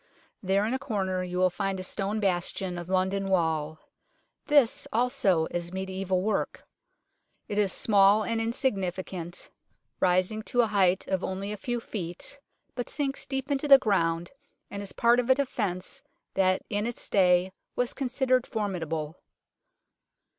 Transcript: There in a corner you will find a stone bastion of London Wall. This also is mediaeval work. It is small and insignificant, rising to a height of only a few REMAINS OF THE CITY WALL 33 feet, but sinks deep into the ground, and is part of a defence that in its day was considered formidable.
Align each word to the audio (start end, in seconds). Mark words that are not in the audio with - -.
There 0.41 0.65
in 0.65 0.73
a 0.73 0.79
corner 0.79 1.23
you 1.23 1.37
will 1.37 1.51
find 1.51 1.79
a 1.79 1.83
stone 1.83 2.19
bastion 2.19 2.79
of 2.79 2.89
London 2.89 3.29
Wall. 3.29 3.77
This 4.47 4.87
also 4.91 5.45
is 5.51 5.71
mediaeval 5.71 6.23
work. 6.23 6.63
It 7.47 7.59
is 7.59 7.71
small 7.71 8.23
and 8.23 8.41
insignificant, 8.41 9.51
rising 9.99 10.41
to 10.41 10.61
a 10.61 10.65
height 10.73 11.07
of 11.07 11.23
only 11.23 11.51
a 11.51 11.55
few 11.55 11.77
REMAINS 11.77 11.83
OF 11.83 11.91
THE 11.91 11.91
CITY 11.91 12.03
WALL 12.03 12.09
33 12.09 12.13
feet, 12.15 12.39
but 12.77 12.89
sinks 12.89 13.27
deep 13.27 13.51
into 13.51 13.67
the 13.67 13.77
ground, 13.77 14.31
and 14.71 14.81
is 14.81 14.91
part 14.91 15.19
of 15.19 15.29
a 15.29 15.35
defence 15.35 16.01
that 16.33 16.63
in 16.67 16.87
its 16.87 17.07
day 17.07 17.51
was 17.75 17.93
considered 17.93 18.47
formidable. 18.47 19.19